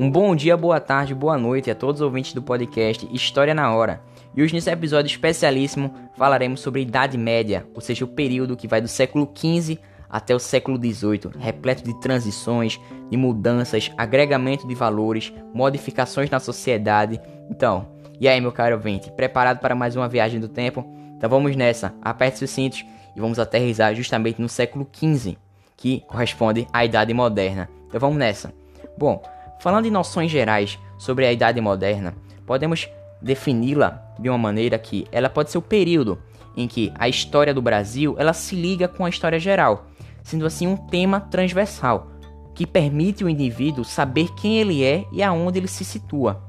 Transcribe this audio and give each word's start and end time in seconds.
Um 0.00 0.08
bom 0.08 0.36
dia, 0.36 0.56
boa 0.56 0.78
tarde, 0.78 1.12
boa 1.12 1.36
noite 1.36 1.72
a 1.72 1.74
todos 1.74 2.00
os 2.00 2.04
ouvintes 2.04 2.32
do 2.32 2.40
podcast 2.40 3.04
História 3.12 3.52
na 3.52 3.74
Hora. 3.74 4.00
E 4.32 4.40
hoje 4.40 4.54
nesse 4.54 4.70
episódio 4.70 5.10
especialíssimo 5.10 5.92
falaremos 6.16 6.60
sobre 6.60 6.78
a 6.78 6.84
Idade 6.84 7.18
Média, 7.18 7.66
ou 7.74 7.80
seja, 7.80 8.04
o 8.04 8.08
período 8.08 8.56
que 8.56 8.68
vai 8.68 8.80
do 8.80 8.86
século 8.86 9.28
XV 9.34 9.76
até 10.08 10.32
o 10.32 10.38
século 10.38 10.78
XVIII, 10.78 11.32
repleto 11.40 11.82
de 11.82 11.98
transições, 11.98 12.78
de 13.10 13.16
mudanças, 13.16 13.90
agregamento 13.96 14.68
de 14.68 14.74
valores, 14.76 15.32
modificações 15.52 16.30
na 16.30 16.38
sociedade. 16.38 17.20
Então, 17.50 17.88
e 18.20 18.28
aí 18.28 18.40
meu 18.40 18.52
caro 18.52 18.76
ouvinte, 18.76 19.10
preparado 19.10 19.58
para 19.58 19.74
mais 19.74 19.96
uma 19.96 20.08
viagem 20.08 20.38
do 20.38 20.48
tempo? 20.48 20.86
Então 21.16 21.28
vamos 21.28 21.56
nessa, 21.56 21.92
aperte 22.00 22.38
seus 22.38 22.52
cintos 22.52 22.84
e 23.16 23.20
vamos 23.20 23.40
aterrizar 23.40 23.92
justamente 23.96 24.40
no 24.40 24.48
século 24.48 24.86
XV, 24.92 25.36
que 25.76 26.04
corresponde 26.06 26.68
à 26.72 26.84
Idade 26.84 27.12
Moderna. 27.12 27.68
Então 27.88 27.98
vamos 27.98 28.16
nessa. 28.16 28.54
Bom, 28.96 29.20
Falando 29.60 29.86
em 29.86 29.90
noções 29.90 30.30
gerais 30.30 30.78
sobre 30.96 31.26
a 31.26 31.32
Idade 31.32 31.60
Moderna, 31.60 32.14
podemos 32.46 32.88
defini-la 33.20 34.02
de 34.18 34.28
uma 34.28 34.38
maneira 34.38 34.78
que 34.78 35.06
ela 35.10 35.28
pode 35.28 35.50
ser 35.50 35.58
o 35.58 35.62
período 35.62 36.18
em 36.56 36.68
que 36.68 36.92
a 36.96 37.08
história 37.08 37.52
do 37.52 37.62
Brasil 37.62 38.14
ela 38.18 38.32
se 38.32 38.54
liga 38.54 38.86
com 38.86 39.04
a 39.04 39.08
história 39.08 39.38
geral, 39.38 39.86
sendo 40.22 40.46
assim 40.46 40.66
um 40.66 40.76
tema 40.76 41.20
transversal 41.20 42.12
que 42.54 42.66
permite 42.66 43.24
o 43.24 43.28
indivíduo 43.28 43.84
saber 43.84 44.34
quem 44.34 44.58
ele 44.58 44.84
é 44.84 45.04
e 45.12 45.22
aonde 45.22 45.58
ele 45.58 45.68
se 45.68 45.84
situa. 45.84 46.42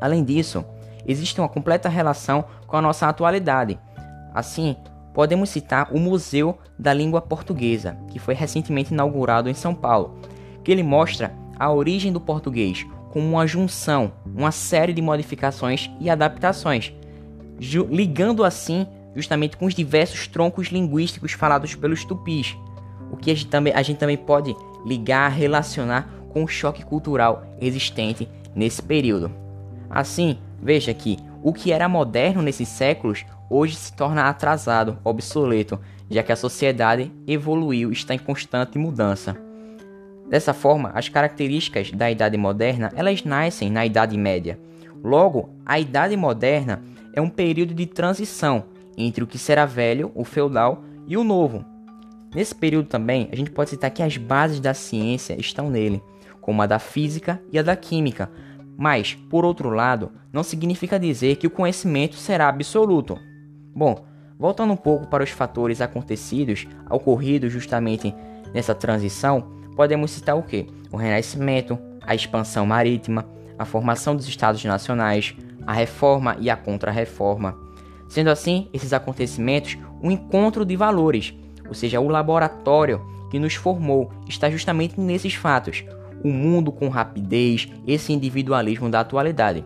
Além 0.00 0.24
disso, 0.24 0.64
existe 1.06 1.38
uma 1.40 1.48
completa 1.48 1.88
relação 1.88 2.44
com 2.66 2.76
a 2.76 2.82
nossa 2.82 3.06
atualidade. 3.06 3.78
Assim, 4.32 4.76
podemos 5.12 5.50
citar 5.50 5.92
o 5.92 5.98
Museu 5.98 6.58
da 6.78 6.92
Língua 6.92 7.20
Portuguesa, 7.20 7.98
que 8.10 8.18
foi 8.18 8.34
recentemente 8.34 8.94
inaugurado 8.94 9.50
em 9.50 9.54
São 9.54 9.74
Paulo, 9.74 10.18
que 10.64 10.72
ele 10.72 10.82
mostra 10.82 11.32
a 11.58 11.72
origem 11.72 12.12
do 12.12 12.20
português 12.20 12.86
como 13.10 13.30
uma 13.30 13.46
junção, 13.46 14.12
uma 14.26 14.52
série 14.52 14.92
de 14.92 15.00
modificações 15.00 15.90
e 15.98 16.10
adaptações, 16.10 16.92
ligando 17.90 18.44
assim 18.44 18.86
justamente 19.14 19.56
com 19.56 19.64
os 19.64 19.74
diversos 19.74 20.26
troncos 20.26 20.68
linguísticos 20.68 21.32
falados 21.32 21.74
pelos 21.74 22.04
tupis, 22.04 22.54
o 23.10 23.16
que 23.16 23.30
a 23.30 23.34
gente 23.34 23.48
também, 23.48 23.72
a 23.72 23.82
gente 23.82 23.96
também 23.96 24.18
pode 24.18 24.54
ligar, 24.84 25.30
relacionar 25.30 26.10
com 26.28 26.44
o 26.44 26.48
choque 26.48 26.84
cultural 26.84 27.42
existente 27.58 28.28
nesse 28.54 28.82
período. 28.82 29.32
Assim, 29.88 30.38
veja 30.62 30.92
que 30.92 31.16
o 31.42 31.52
que 31.52 31.72
era 31.72 31.88
moderno 31.88 32.42
nesses 32.42 32.68
séculos 32.68 33.24
hoje 33.48 33.76
se 33.76 33.92
torna 33.94 34.28
atrasado, 34.28 34.98
obsoleto, 35.02 35.80
já 36.10 36.22
que 36.22 36.32
a 36.32 36.36
sociedade 36.36 37.10
evoluiu 37.26 37.90
e 37.90 37.94
está 37.94 38.14
em 38.14 38.18
constante 38.18 38.76
mudança. 38.78 39.45
Dessa 40.28 40.52
forma, 40.52 40.90
as 40.94 41.08
características 41.08 41.90
da 41.92 42.10
Idade 42.10 42.36
Moderna 42.36 42.92
elas 42.94 43.24
nascem 43.24 43.70
na 43.70 43.86
Idade 43.86 44.16
Média. 44.18 44.58
Logo, 45.02 45.50
a 45.64 45.78
Idade 45.78 46.16
Moderna 46.16 46.82
é 47.12 47.20
um 47.20 47.30
período 47.30 47.74
de 47.74 47.86
transição 47.86 48.64
entre 48.96 49.22
o 49.22 49.26
que 49.26 49.38
será 49.38 49.66
velho, 49.66 50.10
o 50.14 50.24
feudal, 50.24 50.82
e 51.06 51.16
o 51.16 51.22
novo. 51.22 51.64
Nesse 52.34 52.54
período 52.54 52.88
também, 52.88 53.28
a 53.30 53.36
gente 53.36 53.50
pode 53.50 53.70
citar 53.70 53.90
que 53.90 54.02
as 54.02 54.16
bases 54.16 54.58
da 54.58 54.74
ciência 54.74 55.38
estão 55.38 55.70
nele, 55.70 56.02
como 56.40 56.60
a 56.62 56.66
da 56.66 56.78
física 56.78 57.40
e 57.52 57.58
a 57.58 57.62
da 57.62 57.76
química. 57.76 58.30
Mas, 58.76 59.14
por 59.14 59.44
outro 59.44 59.70
lado, 59.70 60.12
não 60.32 60.42
significa 60.42 60.98
dizer 60.98 61.36
que 61.36 61.46
o 61.46 61.50
conhecimento 61.50 62.16
será 62.16 62.48
absoluto. 62.48 63.18
Bom, 63.74 64.04
voltando 64.38 64.72
um 64.72 64.76
pouco 64.76 65.06
para 65.06 65.24
os 65.24 65.30
fatores 65.30 65.80
acontecidos, 65.80 66.66
ocorridos 66.90 67.52
justamente 67.52 68.14
nessa 68.52 68.74
transição, 68.74 69.55
podemos 69.76 70.10
citar 70.10 70.36
o 70.36 70.42
que? 70.42 70.66
O 70.90 70.96
Renascimento, 70.96 71.78
a 72.00 72.14
expansão 72.14 72.66
marítima, 72.66 73.26
a 73.58 73.64
formação 73.64 74.16
dos 74.16 74.26
estados 74.26 74.64
nacionais, 74.64 75.34
a 75.66 75.72
reforma 75.72 76.36
e 76.40 76.48
a 76.48 76.56
contra-reforma. 76.56 77.56
Sendo 78.08 78.30
assim, 78.30 78.68
esses 78.72 78.92
acontecimentos 78.92 79.76
um 80.02 80.10
encontro 80.10 80.64
de 80.64 80.76
valores, 80.76 81.34
ou 81.66 81.74
seja, 81.74 82.00
o 82.00 82.08
laboratório 82.08 83.04
que 83.30 83.38
nos 83.38 83.54
formou 83.54 84.10
está 84.28 84.50
justamente 84.50 85.00
nesses 85.00 85.34
fatos, 85.34 85.84
o 86.22 86.28
mundo 86.28 86.70
com 86.72 86.88
rapidez, 86.88 87.68
esse 87.86 88.12
individualismo 88.12 88.88
da 88.88 89.00
atualidade. 89.00 89.64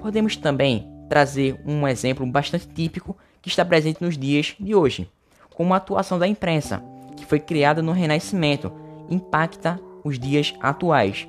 Podemos 0.00 0.36
também 0.36 0.88
trazer 1.08 1.60
um 1.66 1.86
exemplo 1.86 2.24
bastante 2.24 2.66
típico 2.66 3.16
que 3.42 3.48
está 3.48 3.64
presente 3.64 4.02
nos 4.02 4.16
dias 4.16 4.54
de 4.58 4.74
hoje, 4.74 5.10
como 5.54 5.74
a 5.74 5.76
atuação 5.76 6.18
da 6.18 6.26
imprensa, 6.26 6.82
que 7.16 7.26
foi 7.26 7.38
criada 7.38 7.82
no 7.82 7.92
Renascimento 7.92 8.72
impacta 9.10 9.78
os 10.04 10.18
dias 10.18 10.54
atuais. 10.60 11.28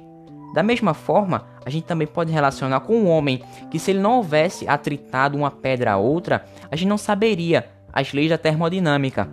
Da 0.53 0.61
mesma 0.61 0.93
forma, 0.93 1.45
a 1.65 1.69
gente 1.69 1.85
também 1.85 2.07
pode 2.07 2.31
relacionar 2.31 2.81
com 2.81 3.01
o 3.01 3.07
homem, 3.07 3.41
que 3.69 3.79
se 3.79 3.91
ele 3.91 3.99
não 3.99 4.17
houvesse 4.17 4.67
atritado 4.67 5.37
uma 5.37 5.49
pedra 5.49 5.93
a 5.93 5.97
outra, 5.97 6.45
a 6.69 6.75
gente 6.75 6.89
não 6.89 6.97
saberia 6.97 7.69
as 7.93 8.11
leis 8.13 8.29
da 8.29 8.37
termodinâmica, 8.37 9.29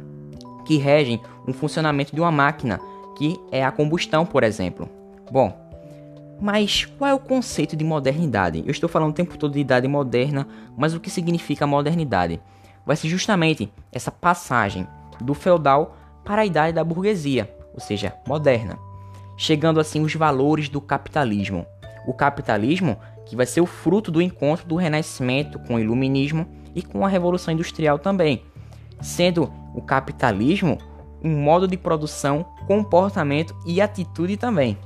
que 0.64 0.76
regem 0.76 1.20
o 1.47 1.53
funcionamento 1.53 2.14
de 2.14 2.20
uma 2.20 2.31
máquina, 2.31 2.81
que 3.16 3.38
é 3.50 3.64
a 3.64 3.72
combustão, 3.72 4.25
por 4.25 4.44
exemplo. 4.44 4.88
Bom, 5.31 5.56
mas 6.41 6.84
qual 6.84 7.10
é 7.10 7.14
o 7.14 7.19
conceito 7.19 7.75
de 7.75 7.84
modernidade? 7.84 8.62
Eu 8.64 8.70
estou 8.70 8.88
falando 8.88 9.10
o 9.10 9.14
tempo 9.14 9.37
todo 9.37 9.54
de 9.54 9.60
idade 9.60 9.88
moderna, 9.88 10.47
mas 10.76 10.94
o 10.94 11.00
que 11.00 11.10
significa 11.10 11.66
modernidade? 11.66 12.41
Vai 12.87 12.97
ser 12.97 13.08
justamente 13.08 13.72
essa 13.91 14.10
passagem 14.10 14.87
do 15.20 15.34
feudal 15.34 15.97
para 16.25 16.42
a 16.42 16.47
idade 16.47 16.75
da 16.75 16.84
burguesia 16.84 17.57
ou 17.72 17.80
seja, 17.80 18.14
moderna, 18.26 18.78
chegando 19.36 19.80
assim 19.80 20.02
os 20.02 20.14
valores 20.14 20.68
do 20.68 20.80
capitalismo. 20.80 21.66
O 22.06 22.14
capitalismo 22.14 22.98
que 23.26 23.36
vai 23.36 23.44
ser 23.44 23.60
o 23.60 23.66
fruto 23.66 24.10
do 24.10 24.22
encontro 24.22 24.66
do 24.66 24.76
Renascimento 24.76 25.58
com 25.60 25.74
o 25.74 25.80
Iluminismo 25.80 26.46
e 26.74 26.82
com 26.82 27.04
a 27.04 27.08
Revolução 27.08 27.52
Industrial 27.52 27.98
também, 27.98 28.42
sendo 29.00 29.52
o 29.74 29.82
capitalismo 29.82 30.78
um 31.22 31.36
modo 31.36 31.66
de 31.66 31.76
produção, 31.76 32.46
comportamento 32.66 33.54
e 33.66 33.80
atitude 33.80 34.36
também. 34.36 34.78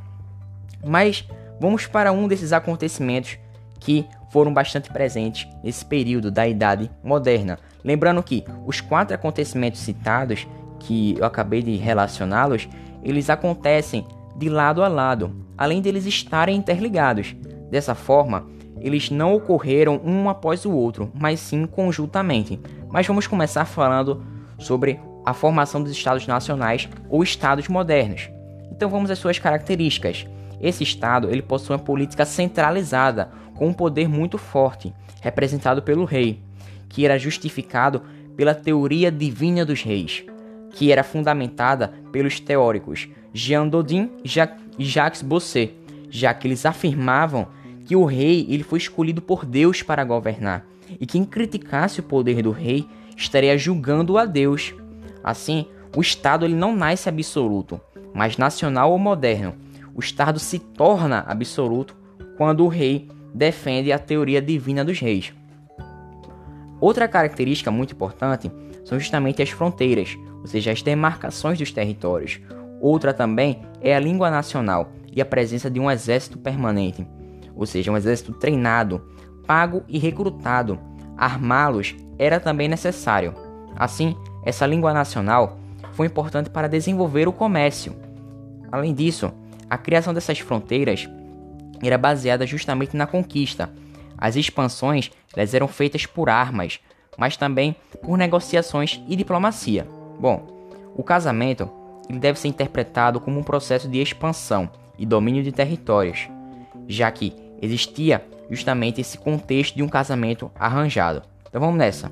Mas 0.85 1.27
vamos 1.61 1.87
para 1.87 2.11
um 2.11 2.27
desses 2.27 2.53
acontecimentos 2.53 3.39
que 3.79 4.07
foram 4.31 4.53
bastante 4.53 4.91
presentes 4.91 5.47
nesse 5.63 5.85
período 5.85 6.31
da 6.31 6.49
Idade 6.49 6.91
Moderna. 7.05 7.59
Lembrando 7.85 8.23
que 8.23 8.45
os 8.67 8.81
quatro 8.81 9.15
acontecimentos 9.15 9.81
citados 9.81 10.47
que 10.83 11.17
eu 11.19 11.25
acabei 11.25 11.63
de 11.63 11.77
relacioná-los, 11.77 12.69
eles 13.03 13.31
acontecem 13.31 14.07
de 14.37 14.49
lado 14.49 14.83
a 14.83 14.89
lado, 14.89 15.35
além 15.57 15.81
deles 15.81 16.07
estarem 16.07 16.57
interligados. 16.57 17.35
Dessa 17.71 17.95
forma, 17.95 18.47
eles 18.81 19.11
não 19.11 19.35
ocorreram 19.35 20.01
um 20.05 20.29
após 20.29 20.65
o 20.65 20.73
outro, 20.73 21.11
mas 21.15 21.41
sim 21.41 21.67
conjuntamente. 21.67 22.61
Mas 22.91 23.07
vamos 23.07 23.27
começar 23.27 23.65
falando 23.65 24.23
sobre 24.59 25.01
a 25.25 25.33
formação 25.33 25.83
dos 25.83 25.93
estados 25.93 26.27
nacionais 26.27 26.89
ou 27.09 27.23
estados 27.23 27.69
modernos. 27.69 28.29
Então 28.71 28.91
vamos 28.91 29.11
às 29.11 29.19
suas 29.19 29.39
características. 29.39 30.27
Esse 30.61 30.83
estado 30.83 31.31
ele 31.31 31.43
possui 31.43 31.77
uma 31.77 31.83
política 31.83 32.25
centralizada 32.25 33.31
com 33.55 33.69
um 33.69 33.73
poder 33.73 34.09
muito 34.09 34.37
forte, 34.37 34.93
representado 35.21 35.83
pelo 35.83 36.05
rei, 36.05 36.41
que 36.89 37.05
era 37.05 37.19
justificado 37.19 38.03
pela 38.37 38.55
teoria 38.55 39.11
divina 39.11 39.65
dos 39.65 39.83
reis 39.83 40.25
que 40.73 40.91
era 40.91 41.05
fundamentada 41.05 41.93
pelos 42.11 42.41
teóricos 42.41 43.09
Jean 43.33 43.69
Dodin 43.69 44.11
e 44.25 44.85
Jacques 44.85 45.23
Bosset, 45.23 45.75
já 46.11 46.33
que 46.35 46.47
eles 46.47 46.67
afirmavam 46.67 47.49
que 47.85 47.97
o 47.97 48.05
rei 48.05 48.47
ele 48.49 48.63
foi 48.63 48.79
escolhido 48.79 49.21
por 49.23 49.45
Deus 49.45 49.83
para 49.83 50.05
governar 50.05 50.67
e 51.01 51.07
quem 51.07 51.25
criticasse 51.25 52.01
o 52.01 52.03
poder 52.03 52.43
do 52.43 52.51
rei 52.51 52.87
estaria 53.17 53.57
julgando 53.57 54.19
a 54.19 54.25
Deus. 54.25 54.75
Assim, 55.23 55.67
o 55.97 56.01
Estado 56.01 56.45
ele 56.45 56.55
não 56.55 56.75
nasce 56.75 57.09
absoluto, 57.09 57.81
mas 58.15 58.37
nacional 58.37 58.93
ou 58.93 58.99
moderno. 58.99 59.55
O 59.95 60.01
Estado 60.01 60.39
se 60.39 60.59
torna 60.59 61.21
absoluto 61.27 61.97
quando 62.37 62.65
o 62.65 62.69
rei 62.69 63.09
defende 63.35 63.93
a 63.93 63.99
teoria 63.99 64.41
divina 64.41 64.85
dos 64.85 64.99
reis. 64.99 65.33
Outra 66.81 67.07
característica 67.07 67.71
muito 67.71 67.95
importante 67.95 68.51
são 68.85 68.99
justamente 68.99 69.41
as 69.41 69.51
fronteiras, 69.51 70.19
ou 70.43 70.47
seja, 70.47 70.73
as 70.73 70.83
demarcações 70.83 71.59
dos 71.59 71.73
territórios. 71.73 72.41
Outra 72.81 73.15
também 73.15 73.63
é 73.81 73.95
a 73.95 74.01
língua 74.01 74.31
nacional 74.31 74.93
e 75.11 75.23
a 75.23 75.25
presença 75.25 75.71
de 75.71 75.79
um 75.79 75.91
exército 75.91 76.37
permanente, 76.37 77.07
ou 77.55 77.65
seja, 77.65 77.91
um 77.91 77.97
exército 77.97 78.33
treinado, 78.33 79.01
pago 79.47 79.85
e 79.89 79.99
recrutado. 79.99 80.79
Armá-los 81.17 81.95
era 82.19 82.41
também 82.41 82.69
necessário. 82.69 83.35
Assim, 83.77 84.17
essa 84.45 84.67
língua 84.67 84.93
nacional 84.93 85.59
foi 85.93 86.07
importante 86.07 86.51
para 86.51 86.69
desenvolver 86.69 87.29
o 87.29 87.33
comércio. 87.33 87.95
Além 88.71 88.93
disso, 88.93 89.33
a 89.71 89.79
criação 89.79 90.13
dessas 90.13 90.41
fronteiras 90.41 91.09
era 91.83 91.97
baseada 91.97 92.47
justamente 92.47 92.97
na 92.97 93.07
conquista. 93.07 93.71
As 94.19 94.37
expansões 94.37 95.11
elas 95.37 95.55
eram 95.55 95.69
feitas 95.69 96.07
por 96.07 96.29
armas, 96.29 96.81
mas 97.17 97.37
também 97.37 97.77
por 98.03 98.17
negociações 98.17 99.01
e 99.09 99.17
diplomacia. 99.17 99.87
Bom, 100.23 100.47
o 100.95 101.03
casamento 101.03 101.69
ele 102.09 102.21
deve 102.21 102.39
ser 102.39 102.47
interpretado 102.47 103.19
como 103.19 103.41
um 103.41 103.43
processo 103.43 103.89
de 103.89 104.01
expansão 104.01 104.71
e 104.97 105.05
domínio 105.05 105.43
de 105.43 105.51
territórios. 105.51 106.29
já 106.87 107.11
que 107.11 107.33
existia 107.61 108.25
justamente 108.49 109.01
esse 109.01 109.19
contexto 109.19 109.75
de 109.75 109.83
um 109.83 109.89
casamento 109.89 110.49
arranjado. 110.59 111.23
Então 111.49 111.61
vamos 111.61 111.77
nessa. 111.77 112.11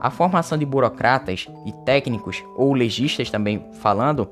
A 0.00 0.10
formação 0.10 0.58
de 0.58 0.66
burocratas 0.66 1.46
e 1.64 1.72
técnicos, 1.84 2.42
ou 2.56 2.74
legistas 2.74 3.30
também 3.30 3.64
falando, 3.74 4.28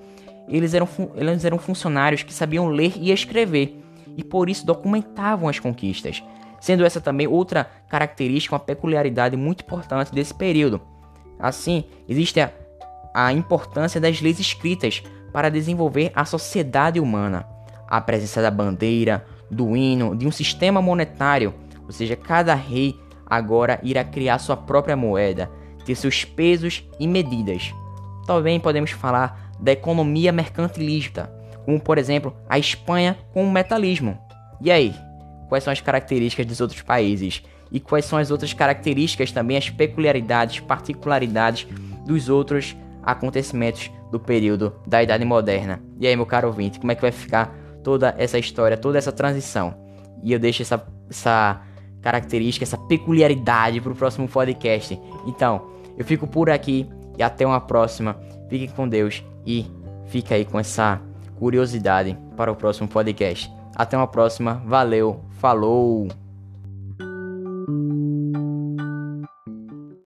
eles 0.49 0.75
eram, 0.75 0.89
eles 1.15 1.45
eram 1.45 1.59
funcionários 1.59 2.25
que 2.25 2.35
sabiam 2.35 2.69
ler 2.69 2.95
e 2.97 3.13
escrever, 3.13 3.81
e 4.17 4.25
por 4.25 4.51
isso 4.51 4.67
documentavam 4.67 5.49
as 5.49 5.59
conquistas, 5.59 6.23
sendo 6.61 6.85
essa 6.85 7.01
também 7.01 7.27
outra 7.27 7.71
característica, 7.89 8.55
uma 8.55 8.61
peculiaridade 8.61 9.37
muito 9.37 9.63
importante 9.63 10.13
desse 10.13 10.35
período. 10.35 10.81
Assim, 11.39 11.85
existe 12.09 12.41
a, 12.41 12.51
a 13.15 13.33
importância 13.33 14.01
das 14.01 14.21
leis 14.21 14.39
escritas 14.39 15.03
para 15.33 15.51
desenvolver 15.51 16.13
a 16.15 16.25
sociedade 16.25 17.01
humana, 17.01 17.47
a 17.89 18.01
presença 18.01 18.41
da 18.41 18.51
bandeira, 18.51 19.25
do 19.51 19.77
hino, 19.77 20.17
de 20.17 20.27
um 20.27 20.31
sistema 20.31 20.81
monetário, 20.81 21.55
ou 21.85 21.93
seja, 21.93 22.17
cada 22.17 22.55
rei 22.55 22.99
agora 23.27 23.81
irá 23.83 24.05
criar 24.05 24.39
sua 24.39 24.57
própria 24.57 24.97
moeda, 24.97 25.51
ter 25.85 25.95
seus 25.95 26.25
pesos 26.25 26.85
e 26.99 27.07
medidas. 27.07 27.73
Também 28.27 28.61
podemos 28.61 28.91
falar 28.91 29.53
da 29.59 29.73
economia 29.73 30.33
mercantilista, 30.33 31.33
como 31.65 31.81
por 31.81 31.99
exemplo 31.99 32.35
a 32.49 32.59
Espanha 32.59 33.17
com 33.33 33.45
o 33.45 33.51
metalismo. 33.51 34.19
E 34.61 34.71
aí, 34.71 34.95
quais 35.49 35.65
são 35.65 35.73
as 35.73 35.81
características 35.81 36.47
dos 36.47 36.61
outros 36.61 36.83
países? 36.83 37.43
E 37.71 37.81
quais 37.81 38.05
são 38.05 38.19
as 38.19 38.31
outras 38.31 38.53
características 38.53 39.33
também, 39.33 39.57
as 39.57 39.71
peculiaridades, 39.71 40.61
particularidades 40.61 41.67
dos 42.07 42.29
outros 42.29 42.77
acontecimentos 43.03 43.91
do 44.11 44.19
período 44.21 44.75
da 44.87 45.03
Idade 45.03 45.25
Moderna? 45.25 45.83
E 45.99 46.07
aí, 46.07 46.17
meu 46.17 46.27
caro 46.27 46.49
ouvinte, 46.49 46.79
como 46.79 46.93
é 46.93 46.95
que 46.95 47.03
vai 47.03 47.13
ficar 47.13 47.55
toda 47.83 48.15
essa 48.19 48.39
história, 48.39 48.77
toda 48.77 48.99
essa 48.99 49.13
transição? 49.13 49.75
E 50.23 50.33
eu 50.33 50.39
deixo 50.39 50.63
essa, 50.63 50.85
essa 51.11 51.61
característica, 52.01 52.65
essa 52.65 52.79
peculiaridade 52.79 53.81
para 53.81 53.93
o 53.93 53.97
próximo 53.97 54.29
podcast. 54.29 55.01
Então, 55.27 55.71
eu 55.97 56.05
fico 56.05 56.27
por 56.27 56.51
aqui 56.51 56.89
e 57.19 57.23
até 57.23 57.47
uma 57.47 57.61
próxima. 57.61 58.17
Fiquem 58.49 58.69
com 58.69 58.89
Deus 58.89 59.25
e 59.47 59.67
fica 60.07 60.35
aí 60.35 60.45
com 60.45 60.59
essa 60.59 61.01
curiosidade 61.37 62.17
para 62.37 62.53
o 62.53 62.57
próximo 62.57 62.89
podcast. 62.89 63.51
Até 63.75 63.97
uma 63.97 64.07
próxima. 64.07 64.63
Valeu. 64.67 65.21
Falou. 65.39 66.22